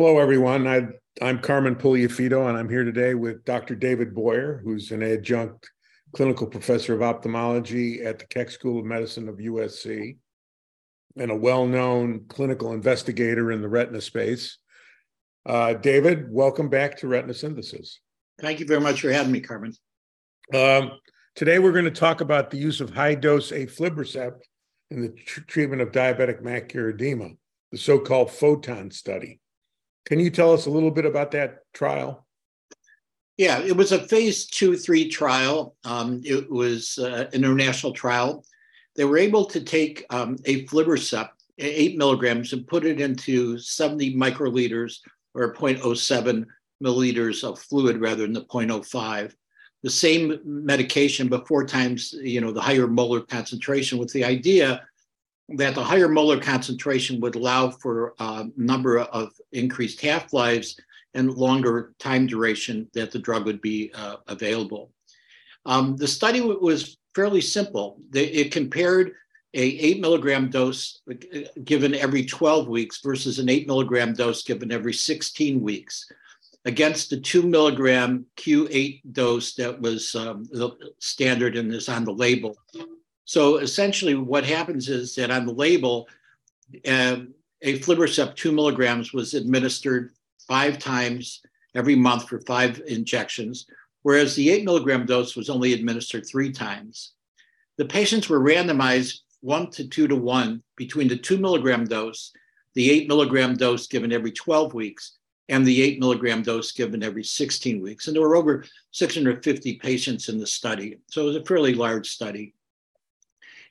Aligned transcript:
Hello, 0.00 0.20
everyone. 0.20 0.68
I, 0.68 0.86
am 1.20 1.40
Carmen 1.40 1.74
Puliafito, 1.74 2.48
and 2.48 2.56
I'm 2.56 2.68
here 2.68 2.84
today 2.84 3.14
with 3.14 3.44
Dr. 3.44 3.74
David 3.74 4.14
Boyer, 4.14 4.60
who's 4.62 4.92
an 4.92 5.02
adjunct 5.02 5.68
clinical 6.14 6.46
professor 6.46 6.94
of 6.94 7.02
ophthalmology 7.02 8.04
at 8.04 8.20
the 8.20 8.26
Keck 8.26 8.52
School 8.52 8.78
of 8.78 8.84
Medicine 8.84 9.28
of 9.28 9.38
USC 9.38 10.16
and 11.16 11.32
a 11.32 11.34
well 11.34 11.66
known 11.66 12.26
clinical 12.28 12.74
investigator 12.74 13.50
in 13.50 13.60
the 13.60 13.68
retina 13.68 14.00
space. 14.00 14.58
Uh, 15.44 15.74
David, 15.74 16.30
welcome 16.30 16.68
back 16.68 16.96
to 16.98 17.08
Retina 17.08 17.34
Synthesis. 17.34 17.98
Thank 18.40 18.60
you 18.60 18.66
very 18.66 18.80
much 18.80 19.00
for 19.00 19.10
having 19.10 19.32
me, 19.32 19.40
Carmen. 19.40 19.74
Um, 20.54 20.92
today, 21.34 21.58
we're 21.58 21.72
going 21.72 21.86
to 21.86 21.90
talk 21.90 22.20
about 22.20 22.50
the 22.50 22.58
use 22.58 22.80
of 22.80 22.90
high 22.90 23.16
dose 23.16 23.50
aflibercept 23.50 24.42
in 24.92 25.02
the 25.02 25.08
tr- 25.08 25.40
treatment 25.40 25.82
of 25.82 25.90
diabetic 25.90 26.40
macular 26.40 26.94
edema, 26.94 27.30
the 27.72 27.78
so 27.78 27.98
called 27.98 28.30
PHOTON 28.30 28.92
study. 28.92 29.40
Can 30.08 30.20
you 30.20 30.30
tell 30.30 30.54
us 30.54 30.64
a 30.64 30.70
little 30.70 30.90
bit 30.90 31.04
about 31.04 31.32
that 31.32 31.58
trial? 31.74 32.26
Yeah, 33.36 33.58
it 33.60 33.76
was 33.76 33.92
a 33.92 34.08
phase 34.08 34.46
two, 34.46 34.74
three 34.74 35.06
trial. 35.06 35.76
Um, 35.84 36.22
it 36.24 36.50
was 36.50 36.98
uh, 36.98 37.28
an 37.34 37.44
international 37.44 37.92
trial. 37.92 38.42
They 38.96 39.04
were 39.04 39.18
able 39.18 39.44
to 39.44 39.60
take 39.60 40.06
um, 40.08 40.38
a 40.46 40.64
aflibercept, 40.64 41.28
eight 41.58 41.98
milligrams, 41.98 42.54
and 42.54 42.66
put 42.66 42.86
it 42.86 43.02
into 43.02 43.58
70 43.58 44.16
microliters 44.16 44.96
or 45.34 45.52
0.07 45.52 46.46
milliliters 46.82 47.44
of 47.44 47.58
fluid 47.58 48.00
rather 48.00 48.22
than 48.22 48.32
the 48.32 48.46
0.05. 48.46 49.34
The 49.82 49.90
same 49.90 50.40
medication, 50.42 51.28
but 51.28 51.46
four 51.46 51.66
times, 51.66 52.14
you 52.14 52.40
know, 52.40 52.50
the 52.50 52.62
higher 52.62 52.88
molar 52.88 53.20
concentration, 53.20 53.98
with 53.98 54.12
the 54.14 54.24
idea 54.24 54.87
that 55.50 55.74
the 55.74 55.82
higher 55.82 56.08
molar 56.08 56.38
concentration 56.38 57.20
would 57.20 57.34
allow 57.34 57.70
for 57.70 58.14
a 58.18 58.46
number 58.56 58.98
of 58.98 59.32
increased 59.52 60.00
half-lives 60.00 60.78
and 61.14 61.34
longer 61.34 61.94
time 61.98 62.26
duration 62.26 62.88
that 62.92 63.10
the 63.10 63.18
drug 63.18 63.46
would 63.46 63.60
be 63.60 63.90
uh, 63.94 64.16
available. 64.26 64.90
Um, 65.64 65.96
the 65.96 66.08
study 66.08 66.40
was 66.40 66.98
fairly 67.14 67.40
simple. 67.40 68.00
It 68.12 68.52
compared 68.52 69.12
a 69.54 69.60
8 69.60 70.00
milligram 70.00 70.50
dose 70.50 71.00
uh, 71.10 71.14
given 71.64 71.94
every 71.94 72.24
12 72.24 72.68
weeks 72.68 73.00
versus 73.02 73.38
an 73.38 73.48
8 73.48 73.66
milligram 73.66 74.12
dose 74.12 74.42
given 74.42 74.70
every 74.70 74.92
16 74.92 75.60
weeks 75.60 76.10
against 76.64 77.08
the 77.08 77.18
2 77.18 77.42
milligram 77.42 78.26
Q8 78.36 79.00
dose 79.12 79.54
that 79.54 79.80
was 79.80 80.14
um, 80.14 80.44
the 80.52 80.70
standard 80.98 81.56
and 81.56 81.72
is 81.72 81.88
on 81.88 82.04
the 82.04 82.12
label. 82.12 82.56
So 83.28 83.58
essentially, 83.58 84.14
what 84.14 84.46
happens 84.46 84.88
is 84.88 85.14
that 85.16 85.30
on 85.30 85.44
the 85.44 85.52
label, 85.52 86.08
uh, 86.86 87.16
aflibercept 87.62 88.36
2 88.36 88.52
milligrams 88.52 89.12
was 89.12 89.34
administered 89.34 90.12
five 90.46 90.78
times 90.78 91.42
every 91.74 91.94
month 91.94 92.26
for 92.26 92.40
five 92.40 92.80
injections, 92.86 93.66
whereas 94.00 94.34
the 94.34 94.48
8 94.48 94.64
milligram 94.64 95.04
dose 95.04 95.36
was 95.36 95.50
only 95.50 95.74
administered 95.74 96.26
three 96.26 96.50
times. 96.50 97.12
The 97.76 97.84
patients 97.84 98.30
were 98.30 98.40
randomized 98.40 99.18
one 99.42 99.70
to 99.72 99.86
two 99.86 100.08
to 100.08 100.16
one 100.16 100.62
between 100.76 101.08
the 101.08 101.18
2 101.18 101.36
milligram 101.36 101.84
dose, 101.84 102.32
the 102.72 102.90
8 102.90 103.08
milligram 103.08 103.56
dose 103.56 103.88
given 103.88 104.10
every 104.10 104.32
12 104.32 104.72
weeks, 104.72 105.18
and 105.50 105.66
the 105.66 105.82
8 105.82 106.00
milligram 106.00 106.42
dose 106.42 106.72
given 106.72 107.02
every 107.02 107.24
16 107.24 107.82
weeks. 107.82 108.06
And 108.06 108.16
there 108.16 108.22
were 108.22 108.36
over 108.36 108.64
650 108.92 109.74
patients 109.80 110.30
in 110.30 110.38
the 110.38 110.46
study. 110.46 110.96
So 111.08 111.24
it 111.24 111.26
was 111.26 111.36
a 111.36 111.44
fairly 111.44 111.74
large 111.74 112.08
study. 112.08 112.54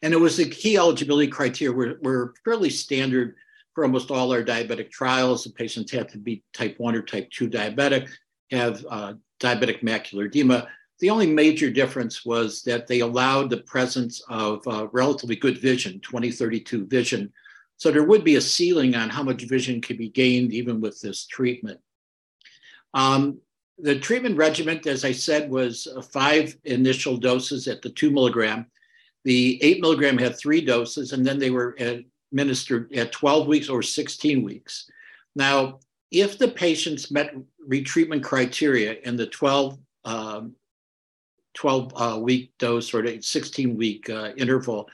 And 0.01 0.13
it 0.13 0.19
was 0.19 0.37
the 0.37 0.49
key 0.49 0.77
eligibility 0.77 1.27
criteria 1.27 1.75
were, 1.75 1.99
were 2.01 2.33
fairly 2.43 2.69
standard 2.69 3.35
for 3.73 3.83
almost 3.83 4.11
all 4.11 4.31
our 4.31 4.43
diabetic 4.43 4.91
trials. 4.91 5.43
The 5.43 5.51
patients 5.51 5.91
had 5.91 6.09
to 6.09 6.17
be 6.17 6.43
type 6.53 6.75
1 6.77 6.95
or 6.95 7.01
type 7.01 7.29
2 7.31 7.49
diabetic, 7.49 8.09
have 8.51 8.85
uh, 8.89 9.13
diabetic 9.39 9.81
macular 9.81 10.25
edema. 10.25 10.67
The 10.99 11.09
only 11.09 11.27
major 11.27 11.69
difference 11.69 12.25
was 12.25 12.63
that 12.63 12.87
they 12.87 13.01
allowed 13.01 13.49
the 13.49 13.57
presence 13.57 14.21
of 14.29 14.67
uh, 14.67 14.87
relatively 14.91 15.35
good 15.35 15.59
vision, 15.59 15.99
2032 15.99 16.87
vision. 16.87 17.31
So 17.77 17.91
there 17.91 18.03
would 18.03 18.23
be 18.23 18.35
a 18.35 18.41
ceiling 18.41 18.95
on 18.95 19.09
how 19.09 19.21
much 19.21 19.43
vision 19.43 19.81
could 19.81 19.99
be 19.99 20.09
gained 20.09 20.53
even 20.53 20.81
with 20.81 20.99
this 20.99 21.27
treatment. 21.27 21.79
Um, 22.95 23.39
the 23.77 23.99
treatment 23.99 24.37
regimen, 24.37 24.81
as 24.87 25.05
I 25.05 25.11
said, 25.11 25.51
was 25.51 25.87
uh, 25.87 26.01
five 26.01 26.57
initial 26.63 27.17
doses 27.17 27.67
at 27.67 27.83
the 27.83 27.91
two 27.91 28.09
milligram. 28.09 28.65
The 29.23 29.61
eight 29.63 29.81
milligram 29.81 30.17
had 30.17 30.37
three 30.37 30.61
doses, 30.61 31.13
and 31.13 31.25
then 31.25 31.39
they 31.39 31.49
were 31.49 31.77
administered 32.31 32.93
at 32.93 33.11
12 33.11 33.47
weeks 33.47 33.69
or 33.69 33.81
16 33.81 34.43
weeks. 34.43 34.89
Now, 35.35 35.79
if 36.11 36.37
the 36.37 36.47
patients 36.47 37.11
met 37.11 37.35
retreatment 37.67 38.23
criteria 38.23 38.93
in 39.03 39.17
the 39.17 39.27
12, 39.27 39.77
um, 40.05 40.55
12 41.55 41.93
uh, 41.95 42.19
week 42.19 42.51
dose 42.59 42.93
or 42.93 43.21
16 43.21 43.75
week 43.75 44.09
uh, 44.09 44.31
interval, 44.37 44.89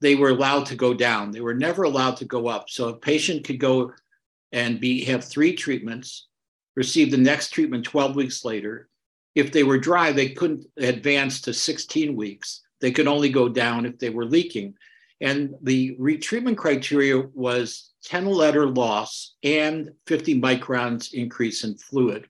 they 0.00 0.14
were 0.14 0.30
allowed 0.30 0.66
to 0.66 0.76
go 0.76 0.94
down. 0.94 1.30
They 1.30 1.40
were 1.40 1.54
never 1.54 1.82
allowed 1.84 2.16
to 2.18 2.24
go 2.24 2.48
up. 2.48 2.70
So 2.70 2.88
a 2.88 2.94
patient 2.94 3.44
could 3.44 3.58
go 3.58 3.92
and 4.52 4.80
be 4.80 5.04
have 5.04 5.24
three 5.24 5.54
treatments, 5.54 6.26
receive 6.76 7.10
the 7.10 7.16
next 7.16 7.50
treatment 7.50 7.84
12 7.84 8.16
weeks 8.16 8.44
later. 8.44 8.88
If 9.34 9.52
they 9.52 9.62
were 9.62 9.78
dry, 9.78 10.12
they 10.12 10.30
couldn't 10.30 10.66
advance 10.78 11.40
to 11.42 11.52
16 11.52 12.16
weeks. 12.16 12.62
They 12.80 12.90
could 12.90 13.08
only 13.08 13.28
go 13.28 13.48
down 13.48 13.86
if 13.86 13.98
they 13.98 14.10
were 14.10 14.24
leaking. 14.24 14.74
And 15.20 15.54
the 15.62 15.96
retreatment 15.96 16.56
criteria 16.56 17.18
was 17.34 17.90
10 18.04 18.26
letter 18.26 18.68
loss 18.68 19.34
and 19.42 19.90
50 20.06 20.40
microns 20.40 21.12
increase 21.12 21.64
in 21.64 21.76
fluid. 21.76 22.28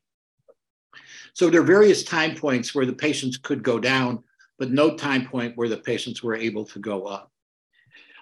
So 1.34 1.50
there 1.50 1.60
are 1.60 1.64
various 1.64 2.02
time 2.02 2.34
points 2.34 2.74
where 2.74 2.86
the 2.86 2.92
patients 2.94 3.36
could 3.36 3.62
go 3.62 3.78
down, 3.78 4.24
but 4.58 4.70
no 4.70 4.96
time 4.96 5.26
point 5.26 5.56
where 5.56 5.68
the 5.68 5.76
patients 5.76 6.22
were 6.22 6.34
able 6.34 6.64
to 6.64 6.78
go 6.78 7.04
up. 7.04 7.30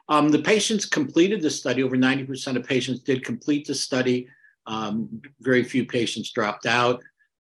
Um, 0.09 0.29
the 0.29 0.43
patients 0.43 0.85
completed 0.85 1.41
the 1.41 1.51
study. 1.51 1.83
Over 1.83 1.97
90% 1.97 2.57
of 2.57 2.65
patients 2.65 3.01
did 3.01 3.25
complete 3.25 3.67
the 3.67 3.75
study. 3.75 4.29
Um, 4.67 5.23
very 5.41 5.65
few 5.65 5.85
patients 5.87 6.31
dropped 6.33 6.67
out. 6.67 7.03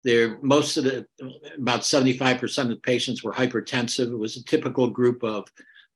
There, 0.08 0.38
most 0.40 0.78
of 0.78 0.84
the, 0.84 1.06
about 1.58 1.82
75% 1.82 2.62
of 2.62 2.68
the 2.70 2.76
patients 2.76 3.22
were 3.22 3.30
hypertensive. 3.30 4.10
It 4.10 4.16
was 4.16 4.38
a 4.38 4.44
typical 4.44 4.88
group 4.88 5.22
of, 5.22 5.46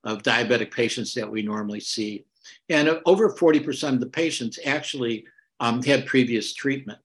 of 0.04 0.22
diabetic 0.22 0.70
patients 0.70 1.14
that 1.14 1.30
we 1.30 1.40
normally 1.40 1.80
see. 1.80 2.26
And 2.68 3.00
over 3.06 3.32
40% 3.32 3.94
of 3.94 4.00
the 4.00 4.10
patients 4.10 4.58
actually 4.66 5.24
um, 5.60 5.82
had 5.82 6.04
previous 6.04 6.52
treatment. 6.52 6.98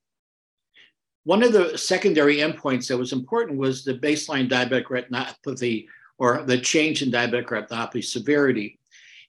One 1.23 1.43
of 1.43 1.53
the 1.53 1.77
secondary 1.77 2.39
endpoints 2.39 2.89
that 2.89 2.97
was 2.97 3.13
important 3.13 3.57
was 3.57 3.85
the 3.85 3.93
baseline 3.93 4.49
diabetic 4.49 4.87
retinopathy 4.87 5.87
or 6.17 6.43
the 6.43 6.57
change 6.57 7.03
in 7.03 7.09
diabetic 7.09 7.45
retinopathy 7.45 8.03
severity. 8.03 8.79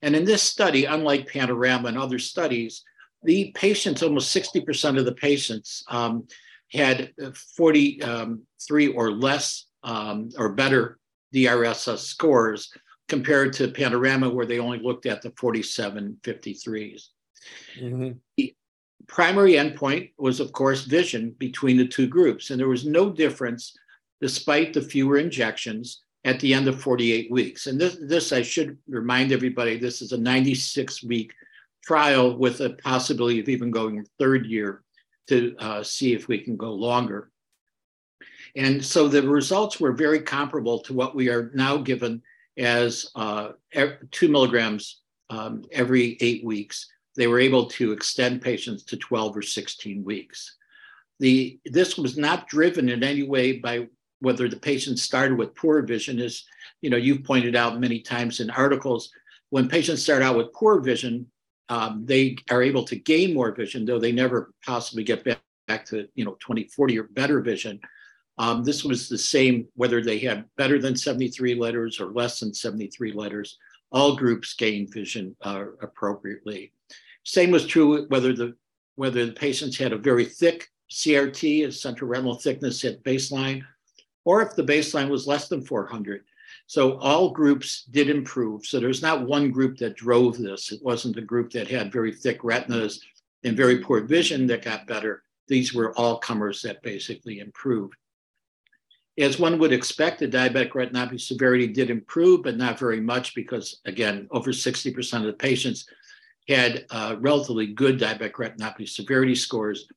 And 0.02 0.16
in 0.16 0.24
this 0.24 0.42
study, 0.42 0.86
unlike 0.86 1.28
Panorama 1.28 1.86
and 1.86 1.98
other 1.98 2.18
studies, 2.18 2.82
the 3.22 3.52
patients, 3.54 4.02
almost 4.02 4.36
60% 4.36 4.98
of 4.98 5.04
the 5.04 5.14
patients, 5.14 5.84
um, 5.86 6.26
had 6.72 7.12
43 7.56 8.02
um, 8.02 8.42
or 8.94 9.10
less 9.10 9.66
um, 9.82 10.30
or 10.36 10.50
better 10.50 10.98
DRSS 11.34 11.98
scores 11.98 12.70
compared 13.08 13.52
to 13.54 13.68
Panorama, 13.68 14.28
where 14.28 14.46
they 14.46 14.58
only 14.58 14.78
looked 14.78 15.06
at 15.06 15.22
the 15.22 15.32
47 15.38 16.18
53s. 16.22 17.06
Mm-hmm. 17.80 18.10
The 18.36 18.54
primary 19.06 19.52
endpoint 19.52 20.12
was, 20.18 20.40
of 20.40 20.52
course, 20.52 20.84
vision 20.84 21.34
between 21.38 21.78
the 21.78 21.88
two 21.88 22.06
groups, 22.06 22.50
and 22.50 22.60
there 22.60 22.68
was 22.68 22.84
no 22.84 23.10
difference 23.10 23.74
despite 24.20 24.74
the 24.74 24.82
fewer 24.82 25.18
injections 25.18 26.02
at 26.24 26.40
the 26.40 26.52
end 26.52 26.68
of 26.68 26.80
48 26.80 27.30
weeks. 27.30 27.66
And 27.66 27.80
this, 27.80 27.96
this 28.02 28.32
I 28.32 28.42
should 28.42 28.76
remind 28.88 29.32
everybody, 29.32 29.78
this 29.78 30.02
is 30.02 30.12
a 30.12 30.18
96 30.18 31.04
week 31.04 31.32
trial 31.84 32.36
with 32.36 32.60
a 32.60 32.70
possibility 32.82 33.40
of 33.40 33.48
even 33.48 33.70
going 33.70 34.04
third 34.18 34.44
year 34.44 34.82
to 35.28 35.54
uh, 35.58 35.82
see 35.82 36.14
if 36.14 36.28
we 36.28 36.38
can 36.38 36.56
go 36.56 36.72
longer. 36.72 37.30
And 38.56 38.84
so 38.84 39.08
the 39.08 39.22
results 39.22 39.78
were 39.78 39.92
very 39.92 40.20
comparable 40.20 40.80
to 40.80 40.94
what 40.94 41.14
we 41.14 41.28
are 41.28 41.50
now 41.54 41.76
given 41.76 42.22
as 42.56 43.10
uh, 43.14 43.50
two 44.10 44.28
milligrams 44.28 45.00
um, 45.30 45.64
every 45.72 46.16
eight 46.20 46.44
weeks. 46.44 46.90
They 47.16 47.26
were 47.26 47.40
able 47.40 47.66
to 47.66 47.92
extend 47.92 48.42
patients 48.42 48.84
to 48.84 48.96
12 48.96 49.36
or 49.36 49.42
16 49.42 50.04
weeks. 50.04 50.56
The, 51.20 51.58
this 51.66 51.98
was 51.98 52.16
not 52.16 52.48
driven 52.48 52.88
in 52.88 53.02
any 53.02 53.24
way 53.24 53.58
by 53.58 53.88
whether 54.20 54.48
the 54.48 54.56
patient 54.56 54.98
started 54.98 55.36
with 55.36 55.54
poor 55.54 55.82
vision 55.82 56.18
is, 56.18 56.44
you 56.80 56.90
know, 56.90 56.96
you've 56.96 57.24
pointed 57.24 57.54
out 57.54 57.80
many 57.80 58.00
times 58.00 58.40
in 58.40 58.50
articles, 58.50 59.10
when 59.50 59.68
patients 59.68 60.02
start 60.02 60.22
out 60.22 60.36
with 60.36 60.52
poor 60.52 60.80
vision, 60.80 61.26
um, 61.68 62.04
they 62.04 62.36
are 62.50 62.62
able 62.62 62.84
to 62.84 62.96
gain 62.96 63.34
more 63.34 63.54
vision, 63.54 63.84
though 63.84 63.98
they 63.98 64.12
never 64.12 64.52
possibly 64.64 65.04
get 65.04 65.24
back, 65.24 65.40
back 65.66 65.84
to 65.86 66.08
you 66.14 66.24
know 66.24 66.36
2040 66.40 66.98
or 66.98 67.04
better 67.04 67.40
vision. 67.40 67.80
Um, 68.38 68.62
this 68.62 68.84
was 68.84 69.08
the 69.08 69.18
same 69.18 69.66
whether 69.74 70.00
they 70.00 70.18
had 70.18 70.44
better 70.56 70.78
than 70.78 70.96
73 70.96 71.56
letters 71.56 72.00
or 72.00 72.12
less 72.12 72.40
than 72.40 72.54
73 72.54 73.12
letters. 73.12 73.58
All 73.90 74.16
groups 74.16 74.54
gained 74.54 74.92
vision 74.92 75.34
uh, 75.42 75.64
appropriately. 75.82 76.72
Same 77.24 77.50
was 77.50 77.66
true 77.66 78.06
whether 78.08 78.32
the 78.32 78.54
whether 78.96 79.26
the 79.26 79.32
patients 79.32 79.76
had 79.76 79.92
a 79.92 79.98
very 79.98 80.24
thick 80.24 80.66
CRT, 80.90 81.66
a 81.66 81.72
central 81.72 82.08
retinal 82.08 82.34
thickness 82.34 82.84
at 82.84 83.02
baseline, 83.04 83.62
or 84.24 84.42
if 84.42 84.56
the 84.56 84.64
baseline 84.64 85.08
was 85.08 85.26
less 85.26 85.48
than 85.48 85.64
400. 85.64 86.24
So 86.68 86.98
all 86.98 87.30
groups 87.30 87.84
did 87.84 88.10
improve. 88.10 88.66
So 88.66 88.78
there's 88.78 89.00
not 89.00 89.26
one 89.26 89.50
group 89.50 89.78
that 89.78 89.96
drove 89.96 90.36
this. 90.36 90.70
It 90.70 90.82
wasn't 90.82 91.16
a 91.16 91.22
group 91.22 91.50
that 91.52 91.66
had 91.66 91.90
very 91.90 92.12
thick 92.12 92.44
retinas 92.44 93.00
and 93.42 93.56
very 93.56 93.78
poor 93.78 94.02
vision 94.02 94.46
that 94.48 94.66
got 94.66 94.86
better. 94.86 95.22
These 95.48 95.72
were 95.72 95.98
all 95.98 96.18
comers 96.18 96.60
that 96.62 96.82
basically 96.82 97.38
improved. 97.38 97.94
As 99.18 99.38
one 99.38 99.58
would 99.58 99.72
expect, 99.72 100.20
the 100.20 100.28
diabetic 100.28 100.72
retinopathy 100.72 101.18
severity 101.18 101.68
did 101.68 101.88
improve, 101.88 102.42
but 102.42 102.58
not 102.58 102.78
very 102.78 103.00
much 103.00 103.34
because, 103.34 103.80
again, 103.86 104.28
over 104.30 104.50
60% 104.50 105.14
of 105.14 105.22
the 105.22 105.32
patients 105.32 105.86
had 106.48 106.84
uh, 106.90 107.16
relatively 107.18 107.68
good 107.68 107.98
diabetic 107.98 108.32
retinopathy 108.32 108.86
severity 108.86 109.34
scores. 109.34 109.88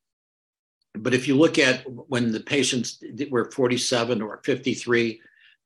But 0.94 1.14
if 1.14 1.28
you 1.28 1.36
look 1.36 1.60
at 1.60 1.84
when 2.08 2.32
the 2.32 2.40
patients 2.40 3.04
were 3.30 3.52
47 3.52 4.22
or 4.22 4.40
53, 4.46 5.22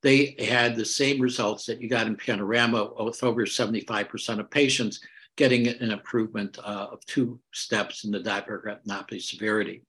they 0.05 0.35
had 0.37 0.75
the 0.75 0.85
same 0.85 1.19
results 1.19 1.65
that 1.65 1.81
you 1.81 1.89
got 1.89 2.05
in 2.05 2.15
Panorama 2.15 2.91
with 3.03 3.23
over 3.23 3.43
75% 3.43 4.39
of 4.39 4.51
patients 4.51 4.99
getting 5.35 5.67
an 5.67 5.89
improvement 5.89 6.59
uh, 6.59 6.89
of 6.91 7.03
two 7.07 7.39
steps 7.51 8.03
in 8.03 8.11
the 8.11 8.19
diabetic 8.19 8.65
retinopathy 8.65 9.19
severity. 9.19 9.81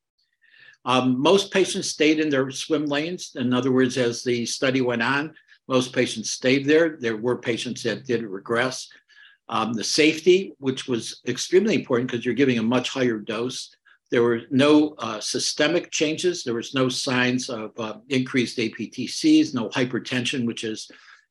Um, 0.86 1.20
most 1.20 1.52
patients 1.52 1.90
stayed 1.90 2.18
in 2.18 2.30
their 2.30 2.50
swim 2.50 2.86
lanes. 2.86 3.32
In 3.34 3.52
other 3.52 3.70
words, 3.70 3.98
as 3.98 4.24
the 4.24 4.46
study 4.46 4.80
went 4.80 5.02
on, 5.02 5.34
most 5.68 5.92
patients 5.92 6.30
stayed 6.30 6.64
there. 6.64 6.96
There 6.98 7.18
were 7.18 7.36
patients 7.36 7.82
that 7.82 8.06
did 8.06 8.22
regress. 8.22 8.88
Um, 9.50 9.74
the 9.74 9.84
safety, 9.84 10.54
which 10.56 10.88
was 10.88 11.20
extremely 11.28 11.74
important 11.74 12.10
because 12.10 12.24
you're 12.24 12.34
giving 12.34 12.58
a 12.58 12.62
much 12.62 12.88
higher 12.88 13.18
dose. 13.18 13.75
There 14.10 14.22
were 14.22 14.42
no 14.50 14.94
uh, 14.98 15.20
systemic 15.20 15.90
changes. 15.90 16.44
There 16.44 16.54
was 16.54 16.74
no 16.74 16.88
signs 16.88 17.50
of 17.50 17.72
uh, 17.78 17.98
increased 18.08 18.58
APTCs, 18.58 19.54
no 19.54 19.68
hypertension, 19.68 20.46
which 20.46 20.64
is, 20.64 20.90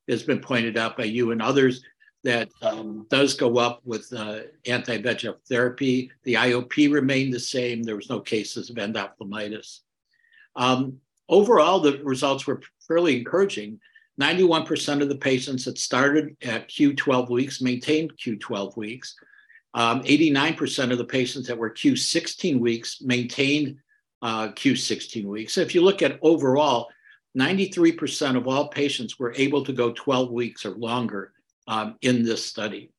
has 0.10 0.24
been 0.24 0.40
pointed 0.40 0.78
out 0.78 0.98
by 0.98 1.06
you 1.06 1.32
and 1.32 1.42
others 1.42 1.84
that 2.26 2.50
um, 2.64 3.06
does 3.10 3.36
go 3.36 3.58
up 3.60 3.82
with 3.86 4.12
uh, 4.12 4.40
anti-VEGF 4.66 5.36
therapy. 5.48 6.12
The 6.24 6.34
IOP 6.34 6.92
remained 6.92 7.34
the 7.34 7.40
same. 7.40 7.84
There 7.84 7.96
was 7.96 8.10
no 8.10 8.20
cases 8.20 8.70
of 8.70 8.78
endophthalmitis. 8.78 9.82
Um, 10.56 10.98
overall, 11.30 11.80
the 11.80 12.02
results 12.04 12.48
were 12.48 12.62
fairly 12.88 13.18
encouraging. 13.20 13.80
91% 14.20 15.02
of 15.02 15.10
the 15.10 15.16
patients 15.16 15.66
that 15.66 15.78
started 15.78 16.36
at 16.42 16.68
Q12 16.70 17.30
weeks 17.30 17.62
maintained 17.62 18.18
Q12 18.18 18.76
weeks. 18.76 19.16
Um, 19.76 20.02
89% 20.04 20.94
of 20.94 20.98
the 20.98 21.06
patients 21.06 21.48
that 21.48 21.58
were 21.58 21.70
Q16 21.70 22.60
weeks 22.60 23.02
maintained 23.02 23.78
uh, 24.22 24.48
Q16 24.48 25.26
weeks. 25.26 25.54
So 25.54 25.62
if 25.62 25.76
you 25.76 25.82
look 25.82 26.02
at 26.02 26.18
overall, 26.22 26.88
93% 27.38 28.38
of 28.38 28.48
all 28.48 28.70
patients 28.70 29.20
were 29.20 29.34
able 29.36 29.66
to 29.66 29.74
go 29.74 29.92
12 29.92 30.32
weeks 30.32 30.66
or 30.66 30.72
longer 30.72 31.34
um, 31.68 31.98
in 32.02 32.24
this 32.24 32.46
study. 32.46 32.92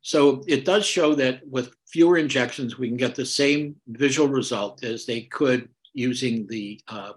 So 0.00 0.42
it 0.48 0.64
does 0.64 0.86
show 0.86 1.14
that 1.16 1.46
with 1.46 1.74
fewer 1.86 2.16
injections, 2.16 2.78
we 2.78 2.88
can 2.88 2.96
get 2.96 3.14
the 3.14 3.26
same 3.26 3.76
visual 3.86 4.28
result 4.28 4.82
as 4.82 5.04
they 5.04 5.22
could 5.22 5.68
using 5.92 6.46
the 6.46 6.80
uh, 6.88 7.12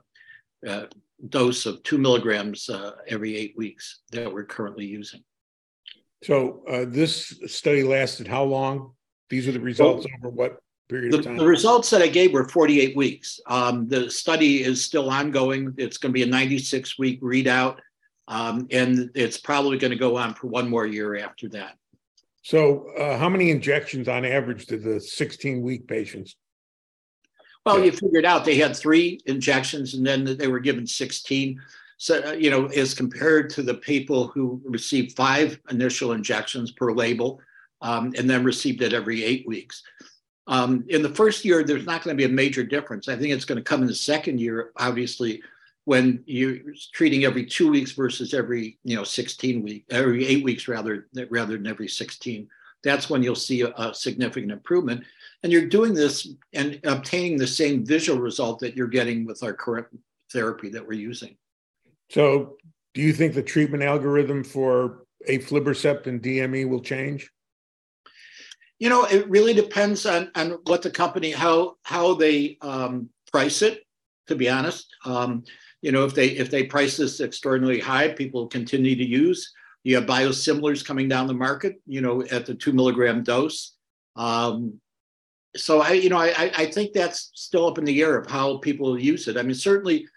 uh, 0.67 0.85
dose 1.29 1.65
of 1.65 1.81
two 1.83 1.97
milligrams 1.97 2.69
uh, 2.69 2.91
every 3.07 3.38
eight 3.38 3.56
weeks 3.56 4.01
that 4.12 4.31
we're 4.31 4.44
currently 4.44 4.85
using. 4.85 5.23
So 6.23 6.63
uh, 6.67 6.85
this 6.85 7.39
study 7.47 7.83
lasted 7.83 8.27
how 8.27 8.44
long? 8.44 8.91
These 9.30 9.48
are 9.48 9.51
the 9.51 9.60
results 9.60 10.06
well, 10.06 10.16
over 10.19 10.30
what 10.30 10.60
period 10.89 11.13
the, 11.13 11.19
of 11.19 11.25
time? 11.25 11.38
The 11.38 11.45
results 11.45 11.89
that 11.89 12.01
I 12.01 12.07
gave 12.07 12.33
were 12.33 12.48
48 12.48 12.95
weeks. 12.95 13.39
Um, 13.48 13.88
the 13.88 14.10
study 14.10 14.63
is 14.63 14.83
still 14.83 15.10
ongoing. 15.10 15.74
It's 15.77 15.98
going 15.98 16.12
to 16.12 16.13
be 16.13 16.24
a 16.24 16.27
96 16.27 16.98
week 17.00 17.22
readout. 17.22 17.77
Um, 18.27 18.68
and 18.72 19.12
it's 19.13 19.38
probably 19.38 19.77
going 19.77 19.92
to 19.92 19.98
go 19.98 20.18
on 20.18 20.33
for 20.33 20.48
one 20.48 20.69
more 20.69 20.88
year 20.88 21.18
after 21.18 21.48
that. 21.50 21.77
So, 22.42 22.89
uh, 22.98 23.18
how 23.18 23.30
many 23.30 23.50
injections 23.50 24.07
on 24.07 24.25
average 24.25 24.68
did 24.68 24.83
the 24.83 25.00
16 25.00 25.62
week 25.62 25.88
patients? 25.88 26.36
Well, 27.66 27.83
you 27.83 27.92
figured 27.92 28.25
out 28.25 28.45
they 28.45 28.57
had 28.57 28.75
three 28.75 29.19
injections 29.25 29.95
and 29.95 30.06
then 30.06 30.38
they 30.38 30.48
were 30.48 30.60
given 30.60 30.86
16. 30.86 31.60
So, 31.98 32.22
uh, 32.24 32.31
you 32.33 32.51
know, 32.51 32.68
as 32.68 32.94
compared 32.94 33.50
to 33.51 33.63
the 33.63 33.74
people 33.74 34.27
who 34.27 34.62
received 34.66 35.16
five 35.16 35.60
initial 35.72 36.12
injections 36.12 36.72
per 36.72 36.92
label 36.92 37.39
um, 37.81 38.13
and 38.18 38.30
then 38.30 38.44
received 38.44 38.81
it 38.81 38.94
every 38.94 39.24
eight 39.24 39.48
weeks. 39.48 39.83
Um, 40.48 40.86
in 40.89 41.01
the 41.01 41.10
first 41.10 41.44
year, 41.44 41.63
there's 41.63 41.86
not 41.86 42.04
going 42.04 42.16
to 42.16 42.22
be 42.22 42.31
a 42.31 42.33
major 42.33 42.63
difference. 42.63 43.07
I 43.07 43.16
think 43.16 43.33
it's 43.33 43.45
going 43.45 43.57
to 43.57 43.63
come 43.63 43.81
in 43.81 43.88
the 43.88 43.95
second 43.95 44.39
year, 44.39 44.72
obviously, 44.77 45.42
when 45.86 46.24
you're 46.25 46.57
treating 46.94 47.24
every 47.24 47.45
two 47.45 47.72
weeks 47.72 47.92
versus 47.92 48.33
every 48.33 48.77
you 48.83 48.95
know 48.95 49.04
16 49.04 49.63
week 49.63 49.86
every 49.89 50.25
eight 50.27 50.44
weeks 50.44 50.68
rather 50.68 51.07
rather 51.30 51.54
than 51.54 51.68
every 51.68 51.88
16 51.88 52.48
that's 52.83 53.10
when 53.10 53.24
you'll 53.24 53.36
see 53.36 53.62
a, 53.62 53.74
a, 53.77 53.94
significant 53.94 54.51
improvement 54.51 55.04
and 55.44 55.51
you're 55.51 55.68
doing 55.68 55.94
this 55.94 56.27
and 56.54 56.80
obtaining 56.83 57.38
the 57.38 57.48
same 57.48 57.86
visual 57.86 58.19
result 58.19 58.60
that 58.60 58.75
you're 58.75 58.88
getting 58.88 59.25
with 59.25 59.42
our 59.44 59.54
current 59.54 59.88
therapy 60.31 60.69
that 60.69 60.86
we're 60.86 60.94
using 60.94 61.36
so 62.10 62.57
do 62.94 63.01
you 63.01 63.13
think 63.13 63.33
the 63.33 63.44
treatment 63.44 63.83
algorithm 63.83 64.44
for 64.44 65.06
aflibercept 65.30 66.07
and 66.07 66.22
dme 66.22 66.68
will 66.68 66.81
change 66.81 67.30
you 68.86 68.90
know 68.90 69.04
it 69.06 69.30
really 69.30 69.54
depends 69.54 70.06
on 70.06 70.32
on 70.36 70.48
what 70.70 70.82
the 70.82 70.92
company 70.92 71.32
how 71.32 71.76
how 71.84 72.14
they 72.14 72.58
um, 72.62 73.10
price 73.32 73.62
it 73.62 73.84
to 74.28 74.36
be 74.36 74.48
honest 74.50 74.88
um, 75.06 75.44
you 75.86 75.92
know, 75.92 76.04
if 76.04 76.16
they 76.16 76.30
if 76.30 76.50
they 76.50 76.64
price 76.64 76.98
this 76.98 77.22
extraordinarily 77.22 77.80
high, 77.80 78.08
people 78.08 78.48
continue 78.48 78.96
to 78.96 79.06
use. 79.06 79.54
You 79.84 79.98
have 79.98 80.08
biosimilars 80.08 80.84
coming 80.84 81.08
down 81.08 81.28
the 81.28 81.36
market, 81.36 81.80
you 81.86 82.02
know, 82.02 82.24
at 82.32 82.48
the 82.48 82.56
two 82.56 82.74
milligram 82.74 83.22
dose. 83.22 83.76
Um, 84.16 84.82
so 85.56 85.82
I, 85.82 85.92
you 85.92 86.10
know, 86.10 86.18
I, 86.18 86.52
I 86.58 86.66
think 86.66 86.92
that's 86.92 87.30
still 87.36 87.68
up 87.68 87.78
in 87.78 87.86
the 87.86 88.02
air 88.02 88.18
of 88.18 88.26
how 88.26 88.58
people 88.58 89.00
use 89.00 89.28
it. 89.28 89.38
I 89.38 89.44
mean, 89.44 89.54
certainly, 89.54 90.08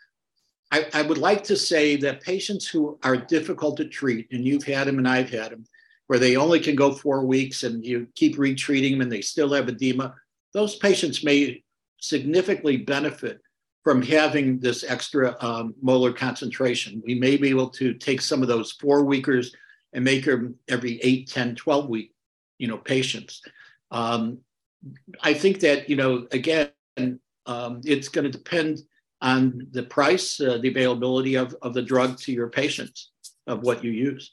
I, 0.72 0.86
I 0.94 1.02
would 1.02 1.18
like 1.18 1.44
to 1.44 1.56
say 1.56 1.96
that 1.96 2.22
patients 2.22 2.66
who 2.66 2.98
are 3.02 3.18
difficult 3.18 3.76
to 3.76 3.84
treat, 3.84 4.26
and 4.32 4.46
you've 4.46 4.64
had 4.64 4.86
them 4.86 4.96
and 4.96 5.06
I've 5.06 5.28
had 5.28 5.50
them, 5.50 5.66
where 6.08 6.18
they 6.18 6.36
only 6.36 6.58
can 6.58 6.74
go 6.74 6.92
four 6.92 7.24
weeks 7.24 7.62
and 7.62 7.84
you 7.84 8.08
keep 8.14 8.38
retreating 8.38 8.92
them 8.92 9.02
and 9.02 9.12
they 9.12 9.20
still 9.20 9.52
have 9.52 9.68
edema, 9.68 10.14
those 10.52 10.76
patients 10.76 11.22
may 11.22 11.62
significantly 12.00 12.78
benefit 12.78 13.40
from 13.84 14.02
having 14.02 14.58
this 14.58 14.84
extra 14.84 15.36
um, 15.40 15.74
molar 15.80 16.12
concentration. 16.12 17.02
We 17.04 17.14
may 17.14 17.36
be 17.36 17.50
able 17.50 17.68
to 17.70 17.94
take 17.94 18.20
some 18.20 18.42
of 18.42 18.48
those 18.48 18.72
four 18.72 19.04
weekers 19.04 19.54
and 19.92 20.04
make 20.04 20.24
them 20.24 20.54
every 20.68 20.98
8, 21.02 21.28
10, 21.28 21.54
12 21.54 21.88
week, 21.88 22.12
you 22.58 22.68
know, 22.68 22.78
patients. 22.78 23.42
Um, 23.90 24.38
I 25.22 25.34
think 25.34 25.60
that, 25.60 25.88
you 25.90 25.96
know, 25.96 26.26
again, 26.32 26.70
um, 27.46 27.80
it's 27.84 28.08
going 28.08 28.24
to 28.24 28.30
depend 28.30 28.80
on 29.20 29.66
the 29.72 29.82
price, 29.82 30.40
uh, 30.40 30.58
the 30.58 30.68
availability 30.68 31.34
of, 31.34 31.54
of 31.62 31.74
the 31.74 31.82
drug 31.82 32.18
to 32.20 32.32
your 32.32 32.48
patients, 32.48 33.10
of 33.46 33.62
what 33.62 33.84
you 33.84 33.90
use. 33.90 34.32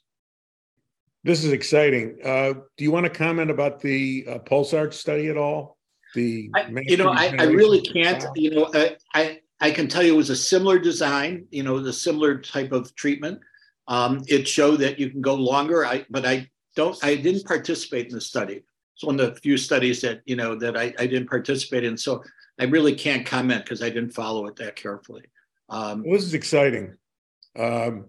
This 1.25 1.43
is 1.43 1.51
exciting. 1.51 2.19
Uh, 2.23 2.53
do 2.77 2.83
you 2.83 2.91
want 2.91 3.05
to 3.05 3.09
comment 3.09 3.49
about 3.49 3.81
the 3.81 4.27
uh, 4.29 4.91
study 4.91 5.27
at 5.27 5.37
all? 5.37 5.79
The 6.13 6.51
I, 6.53 6.67
you 6.83 6.97
know, 6.97 7.09
I, 7.09 7.35
I, 7.39 7.45
really 7.45 7.81
can't. 7.81 8.21
Trial? 8.21 8.33
You 8.35 8.51
know, 8.51 8.71
I, 8.75 8.95
I 9.15 9.39
I 9.59 9.71
can 9.71 9.87
tell 9.87 10.03
you 10.03 10.13
it 10.13 10.17
was 10.17 10.29
a 10.29 10.35
similar 10.35 10.77
design, 10.77 11.47
you 11.49 11.63
know, 11.63 11.79
the 11.79 11.91
similar 11.91 12.37
type 12.39 12.71
of 12.71 12.93
treatment. 12.93 13.39
Um, 13.87 14.23
it 14.27 14.47
showed 14.47 14.77
that 14.81 14.99
you 14.99 15.09
can 15.09 15.21
go 15.21 15.33
longer. 15.33 15.83
I, 15.83 16.05
but 16.11 16.27
I 16.27 16.47
don't, 16.75 16.95
I 17.03 17.15
didn't 17.15 17.45
participate 17.45 18.07
in 18.07 18.13
the 18.13 18.21
study. 18.21 18.63
It's 18.95 19.03
one 19.03 19.19
of 19.19 19.33
the 19.33 19.41
few 19.41 19.57
studies 19.57 20.01
that, 20.01 20.21
you 20.25 20.35
know, 20.35 20.55
that 20.55 20.77
I, 20.77 20.93
I 20.99 21.07
didn't 21.07 21.27
participate 21.27 21.83
in. 21.83 21.97
So 21.97 22.23
I 22.59 22.65
really 22.65 22.93
can't 22.93 23.25
comment 23.25 23.65
because 23.65 23.81
I 23.81 23.89
didn't 23.89 24.11
follow 24.11 24.45
it 24.45 24.55
that 24.57 24.75
carefully. 24.75 25.23
Um, 25.69 26.03
well, 26.03 26.13
this 26.13 26.25
is 26.25 26.35
exciting. 26.35 26.95
Um, 27.57 28.05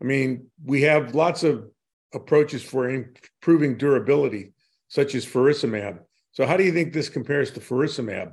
I 0.00 0.04
mean, 0.04 0.48
we 0.64 0.82
have 0.82 1.14
lots 1.14 1.44
of 1.44 1.70
approaches 2.16 2.62
for 2.62 2.90
improving 2.90 3.76
durability, 3.76 4.52
such 4.88 5.14
as 5.14 5.24
faricimab. 5.24 6.00
So 6.32 6.46
how 6.46 6.56
do 6.56 6.64
you 6.64 6.72
think 6.72 6.92
this 6.92 7.08
compares 7.08 7.50
to 7.52 7.60
faricimab? 7.60 8.32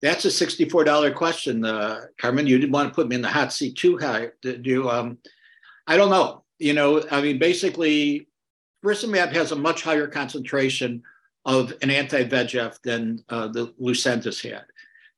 That's 0.00 0.24
a 0.24 0.28
$64 0.28 1.14
question, 1.14 1.64
uh, 1.64 2.02
Carmen. 2.18 2.46
You 2.46 2.58
didn't 2.58 2.72
want 2.72 2.88
to 2.88 2.94
put 2.94 3.08
me 3.08 3.16
in 3.16 3.22
the 3.22 3.28
hot 3.28 3.52
seat 3.52 3.76
too 3.76 3.96
high. 3.98 4.28
Did 4.42 4.66
you? 4.66 4.90
Um, 4.90 5.18
I 5.86 5.96
don't 5.96 6.10
know. 6.10 6.44
You 6.58 6.72
know, 6.72 7.02
I 7.10 7.20
mean, 7.20 7.38
basically, 7.38 8.28
faricimab 8.84 9.32
has 9.32 9.52
a 9.52 9.56
much 9.56 9.82
higher 9.82 10.06
concentration 10.06 11.02
of 11.46 11.72
an 11.82 11.90
anti-VEGF 11.90 12.80
than 12.82 13.22
uh, 13.28 13.48
the 13.48 13.68
Lucentis 13.80 14.42
had. 14.42 14.64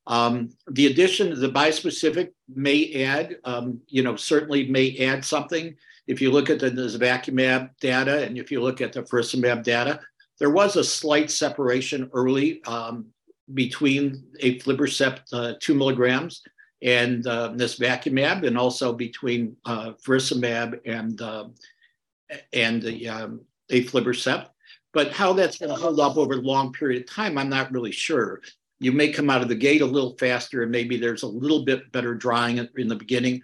Um, 0.06 0.50
the 0.70 0.86
addition 0.86 1.32
of 1.32 1.38
the 1.38 1.50
bispecific 1.50 2.30
may 2.48 3.04
add, 3.04 3.36
um, 3.44 3.80
you 3.88 4.02
know, 4.02 4.14
certainly 4.16 4.68
may 4.68 4.96
add 4.98 5.24
something. 5.24 5.74
If 6.06 6.20
you 6.20 6.30
look 6.30 6.50
at 6.50 6.60
the 6.60 6.70
nesvacumab 6.70 7.70
data 7.80 8.24
and 8.24 8.38
if 8.38 8.50
you 8.50 8.62
look 8.62 8.80
at 8.80 8.92
the 8.92 9.02
faricimab 9.02 9.62
data, 9.62 10.00
there 10.38 10.50
was 10.50 10.76
a 10.76 10.84
slight 10.84 11.30
separation 11.30 12.10
early 12.12 12.62
um, 12.64 13.06
between 13.54 14.24
aflibercept 14.42 15.20
uh, 15.32 15.54
two 15.60 15.74
milligrams 15.74 16.42
and 16.82 17.26
uh, 17.26 17.50
nesvacumab, 17.50 18.46
and 18.46 18.58
also 18.58 18.92
between 18.92 19.56
uh, 19.64 19.92
faricimab 20.04 20.78
and 20.84 21.20
uh, 21.22 21.46
and 22.52 22.82
the 22.82 23.08
um, 23.08 23.40
aflibercept. 23.70 24.48
But 24.92 25.12
how 25.12 25.32
that's 25.32 25.58
going 25.58 25.74
to 25.74 25.80
hold 25.80 26.00
up 26.00 26.16
over 26.16 26.34
a 26.34 26.40
long 26.40 26.72
period 26.72 27.02
of 27.02 27.10
time, 27.10 27.38
I'm 27.38 27.48
not 27.48 27.72
really 27.72 27.92
sure. 27.92 28.40
You 28.78 28.92
may 28.92 29.08
come 29.10 29.30
out 29.30 29.42
of 29.42 29.48
the 29.48 29.54
gate 29.54 29.80
a 29.80 29.86
little 29.86 30.16
faster, 30.18 30.62
and 30.62 30.72
maybe 30.72 30.96
there's 30.96 31.22
a 31.22 31.28
little 31.28 31.64
bit 31.64 31.90
better 31.92 32.14
drying 32.14 32.66
in 32.76 32.88
the 32.88 32.96
beginning. 32.96 33.42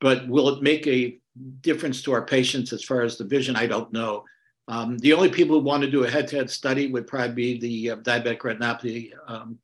But 0.00 0.28
will 0.28 0.48
it 0.50 0.62
make 0.62 0.86
a 0.86 1.18
difference 1.60 2.02
to 2.02 2.12
our 2.12 2.24
patients 2.24 2.72
as 2.72 2.84
far 2.84 3.02
as 3.02 3.18
the 3.18 3.24
vision? 3.24 3.56
I 3.56 3.66
don't 3.66 3.92
know. 3.92 4.24
Um, 4.68 4.98
the 4.98 5.12
only 5.12 5.28
people 5.28 5.58
who 5.58 5.64
want 5.64 5.82
to 5.82 5.90
do 5.90 6.04
a 6.04 6.10
head-to-head 6.10 6.50
study 6.50 6.90
would 6.90 7.06
probably 7.06 7.34
be 7.34 7.60
the 7.60 7.90
uh, 7.90 7.96
diabetic 7.96 8.38
retinopathy 8.38 9.12
um, 9.26 9.58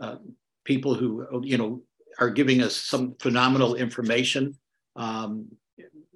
uh, 0.00 0.16
people 0.64 0.94
who 0.94 1.26
you 1.44 1.56
know 1.56 1.82
are 2.18 2.30
giving 2.30 2.62
us 2.62 2.76
some 2.76 3.14
phenomenal 3.20 3.76
information. 3.76 4.56
Um, 4.96 5.48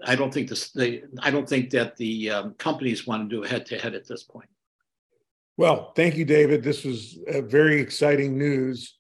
I 0.05 0.17
don't 0.17 0.35
think 0.35 0.49
this. 0.49 0.71
They, 0.71 1.05
I 1.21 1.31
don't 1.31 1.49
think 1.49 1.71
that 1.71 1.97
the 1.97 2.31
um, 2.31 2.55
companies 2.55 3.07
want 3.07 3.31
to 3.31 3.37
do 3.37 3.45
a 3.45 3.49
head-to-head 3.49 3.95
at 3.95 4.07
this 4.07 4.25
point. 4.25 4.49
Well, 5.57 5.93
thank 5.95 6.17
you, 6.17 6.25
David. 6.25 6.65
This 6.65 6.85
was 6.85 7.19
very 7.29 7.81
exciting 7.81 8.37
news. 8.37 8.99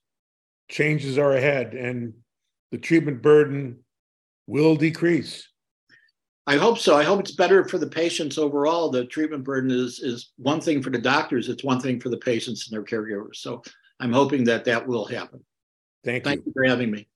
Changes 0.70 1.18
are 1.18 1.32
ahead, 1.32 1.74
and 1.74 2.14
the 2.70 2.78
treatment 2.78 3.20
burden 3.20 3.80
will 4.46 4.76
decrease. 4.76 5.48
I 6.46 6.56
hope 6.56 6.78
so. 6.78 6.96
I 6.96 7.04
hope 7.04 7.20
it's 7.20 7.32
better 7.32 7.64
for 7.64 7.78
the 7.78 7.86
patients 7.86 8.36
overall. 8.36 8.90
The 8.90 9.06
treatment 9.06 9.44
burden 9.44 9.70
is 9.70 10.00
is 10.00 10.32
one 10.36 10.60
thing 10.60 10.82
for 10.82 10.90
the 10.90 10.98
doctors. 10.98 11.48
It's 11.48 11.64
one 11.64 11.80
thing 11.80 12.00
for 12.00 12.10
the 12.10 12.18
patients 12.18 12.68
and 12.68 12.74
their 12.76 12.84
caregivers. 12.84 13.36
So 13.36 13.62
I'm 13.98 14.12
hoping 14.12 14.44
that 14.44 14.64
that 14.66 14.86
will 14.86 15.06
happen. 15.06 15.42
Thank, 16.04 16.24
Thank 16.24 16.40
you. 16.40 16.44
you 16.46 16.52
for 16.52 16.64
having 16.64 16.90
me. 16.90 17.08